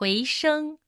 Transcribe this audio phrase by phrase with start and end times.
[0.00, 0.78] 回声。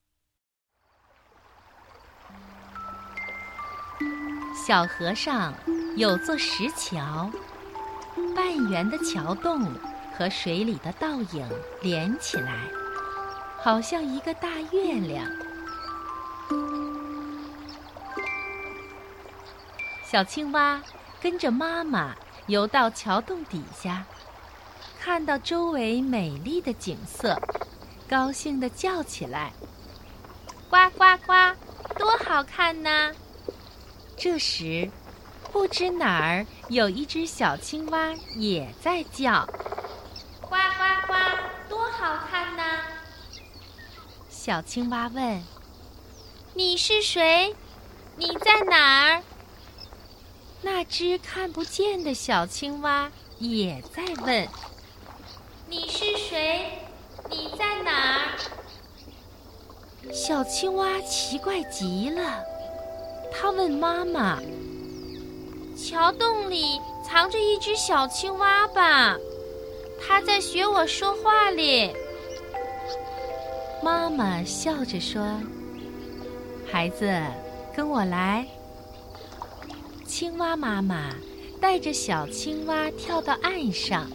[4.67, 5.53] 小河上
[5.99, 7.31] 有座石桥，
[8.35, 9.71] 半圆的桥洞
[10.17, 11.47] 和水里的倒影
[11.83, 12.67] 连起来，
[13.59, 15.31] 好像一个大月亮。
[20.03, 20.81] 小青蛙
[21.21, 22.15] 跟着妈妈
[22.47, 24.07] 游到桥洞底下，
[24.99, 27.39] 看到周围美丽的景色，
[28.09, 29.53] 高兴地叫起来
[30.69, 31.57] ：“呱呱呱，
[31.99, 33.13] 多好看呐！”
[34.17, 34.91] 这时，
[35.53, 39.47] 不知哪儿有一只小青蛙也在叫
[40.41, 41.15] ：“呱呱呱，
[41.69, 42.81] 多好看呐！”
[44.29, 45.43] 小青蛙问
[46.55, 47.55] ：“你是谁？
[48.17, 49.23] 你在哪儿？”
[50.65, 54.49] 那只看不见的小青蛙也在问
[55.67, 56.79] ：“你是谁？
[57.31, 58.39] 你在哪儿？”
[60.11, 62.43] 小青蛙奇怪极了，
[63.33, 64.39] 它问妈妈
[65.77, 69.17] ：“桥洞里藏着一只小青蛙吧？
[70.01, 71.91] 它在学我说话哩。”
[73.83, 75.41] 妈妈笑着说
[76.71, 77.11] ：“孩子，
[77.75, 78.47] 跟我来。”
[80.07, 81.11] 青蛙妈妈
[81.61, 84.11] 带着小青蛙跳到岸上，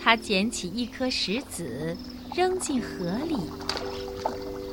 [0.00, 1.96] 它捡起一颗石子
[2.34, 3.36] 扔进河里，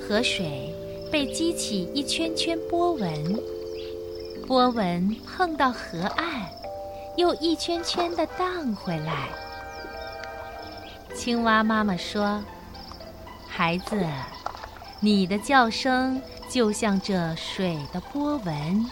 [0.08, 0.72] 河水
[1.12, 3.42] 被激起一圈圈波纹，
[4.46, 6.44] 波纹碰到河岸，
[7.18, 9.30] 又一圈圈的荡回来。
[11.16, 12.44] 青蛙妈妈说
[13.50, 13.98] ：“孩子，
[15.00, 18.86] 你的叫声就像这水的波纹。”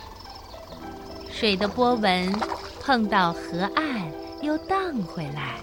[1.32, 2.34] 水的波纹
[2.82, 5.58] 碰到河岸，又荡回来。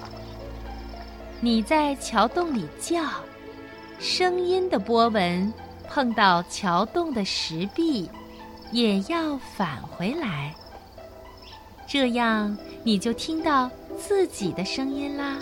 [1.40, 3.02] 你在桥洞里叫，
[4.00, 5.52] 声音的波纹
[5.86, 8.08] 碰到桥洞的石壁，
[8.72, 10.54] 也要返回来。
[11.86, 15.36] 这样你就听到自己的声音啦。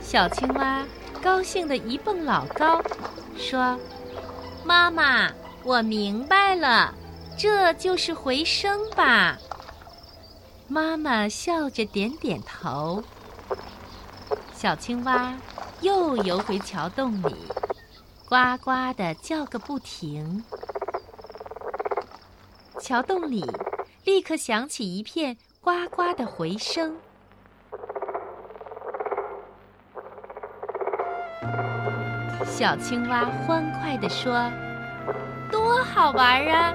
[0.00, 0.82] 小青蛙
[1.22, 2.80] 高兴的一蹦老高，
[3.36, 3.78] 说
[4.64, 5.30] ：“妈妈，
[5.62, 6.94] 我明白了。”
[7.36, 9.36] 这就是回声吧。
[10.66, 13.02] 妈妈笑着点点头。
[14.54, 15.34] 小青蛙
[15.82, 17.34] 又游回桥洞里，
[18.28, 20.44] 呱呱的叫个不停。
[22.78, 23.44] 桥洞里
[24.04, 26.94] 立刻响起一片呱呱的回声。
[32.44, 34.50] 小青蛙欢快地说
[35.50, 36.74] ：“多好玩啊！”